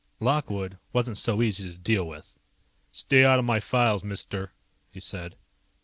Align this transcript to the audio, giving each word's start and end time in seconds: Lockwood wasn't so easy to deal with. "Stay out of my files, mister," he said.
Lockwood 0.19 0.79
wasn't 0.93 1.19
so 1.19 1.43
easy 1.43 1.69
to 1.71 1.77
deal 1.77 2.07
with. 2.07 2.33
"Stay 2.91 3.23
out 3.23 3.37
of 3.37 3.45
my 3.45 3.59
files, 3.59 4.03
mister," 4.03 4.51
he 4.89 4.99
said. 4.99 5.35